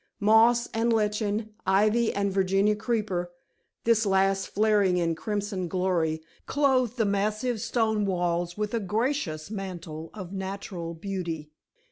[0.19, 3.29] Moss and lichen, ivy and Virginia creeper
[3.83, 10.09] this last flaring in crimson glory clothed the massive stone walls with a gracious mantle
[10.15, 11.51] of natural beauty.